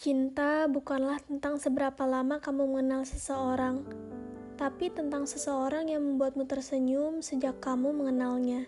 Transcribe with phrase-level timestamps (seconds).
[0.00, 3.84] Cinta bukanlah tentang seberapa lama kamu mengenal seseorang,
[4.56, 8.64] tapi tentang seseorang yang membuatmu tersenyum sejak kamu mengenalnya.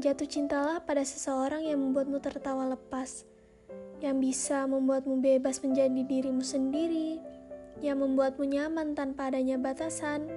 [0.00, 3.28] Jatuh cintalah pada seseorang yang membuatmu tertawa lepas,
[4.00, 7.20] yang bisa membuatmu bebas menjadi dirimu sendiri,
[7.84, 10.32] yang membuatmu nyaman tanpa adanya batasan,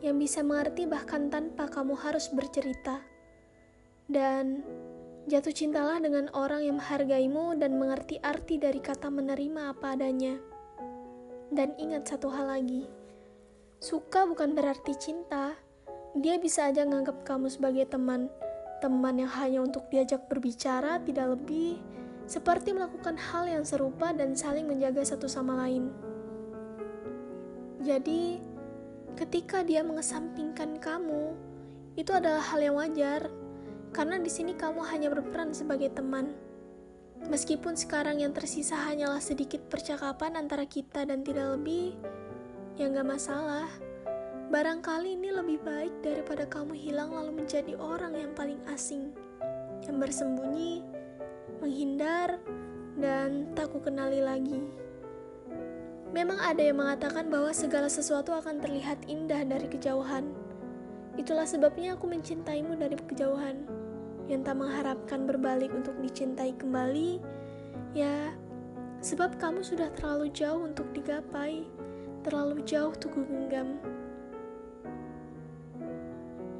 [0.00, 3.04] yang bisa mengerti bahkan tanpa kamu harus bercerita.
[4.08, 4.64] Dan
[5.26, 10.38] Jatuh cintalah dengan orang yang menghargaimu dan mengerti arti dari kata menerima apa adanya.
[11.50, 12.86] Dan ingat satu hal lagi,
[13.82, 15.58] suka bukan berarti cinta.
[16.14, 18.30] Dia bisa aja nganggap kamu sebagai teman,
[18.78, 21.82] teman yang hanya untuk diajak berbicara, tidak lebih,
[22.30, 25.90] seperti melakukan hal yang serupa dan saling menjaga satu sama lain.
[27.82, 28.38] Jadi,
[29.18, 31.34] ketika dia mengesampingkan kamu,
[31.98, 33.26] itu adalah hal yang wajar
[33.96, 36.36] karena di sini kamu hanya berperan sebagai teman.
[37.32, 41.96] Meskipun sekarang yang tersisa hanyalah sedikit percakapan antara kita dan tidak lebih,
[42.76, 43.72] ya nggak masalah.
[44.52, 49.16] Barangkali ini lebih baik daripada kamu hilang lalu menjadi orang yang paling asing,
[49.88, 50.84] yang bersembunyi,
[51.64, 52.36] menghindar,
[53.00, 54.60] dan tak ku kenali lagi.
[56.12, 60.30] Memang ada yang mengatakan bahwa segala sesuatu akan terlihat indah dari kejauhan.
[61.16, 63.85] Itulah sebabnya aku mencintaimu dari kejauhan
[64.26, 67.22] yang tak mengharapkan berbalik untuk dicintai kembali,
[67.94, 68.34] ya
[69.04, 71.66] sebab kamu sudah terlalu jauh untuk digapai,
[72.26, 73.78] terlalu jauh untuk genggam.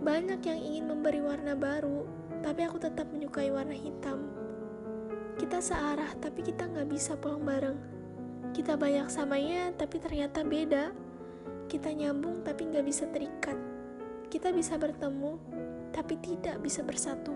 [0.06, 2.06] Banyak yang ingin memberi warna baru,
[2.46, 4.22] tapi aku tetap menyukai warna hitam.
[5.34, 7.74] Kita searah, tapi kita nggak bisa pulang bareng.
[8.54, 10.94] Kita banyak samanya, tapi ternyata beda.
[11.66, 13.58] Kita nyambung, tapi nggak bisa terikat.
[14.30, 15.36] Kita bisa bertemu,
[15.90, 17.34] tapi tidak bisa bersatu.